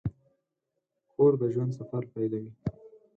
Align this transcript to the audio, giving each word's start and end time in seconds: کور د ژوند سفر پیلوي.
کور 1.11 1.31
د 1.41 1.41
ژوند 1.53 1.71
سفر 1.79 2.03
پیلوي. 2.13 2.51